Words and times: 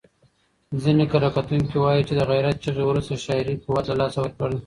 ځینې 0.81 1.05
کره 1.11 1.29
کتونکي 1.37 1.75
وايي 1.79 2.01
چې 2.07 2.13
د 2.15 2.21
غیرت 2.29 2.55
چغې 2.63 2.83
وروسته 2.87 3.13
شاعري 3.25 3.53
قوت 3.63 3.85
له 3.87 3.95
لاسه 4.01 4.17
ورکړ. 4.21 4.51